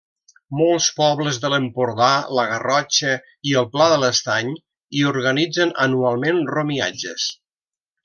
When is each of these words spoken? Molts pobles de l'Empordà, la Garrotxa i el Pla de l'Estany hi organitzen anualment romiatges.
Molts 0.59 0.85
pobles 0.99 1.37
de 1.43 1.51
l'Empordà, 1.53 2.07
la 2.39 2.47
Garrotxa 2.53 3.13
i 3.51 3.55
el 3.63 3.69
Pla 3.77 3.91
de 3.95 4.01
l'Estany 4.07 4.53
hi 4.59 5.07
organitzen 5.15 5.79
anualment 5.89 6.45
romiatges. 6.57 7.33